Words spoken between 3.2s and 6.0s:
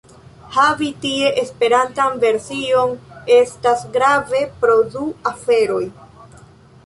estas grave pro du aferoj.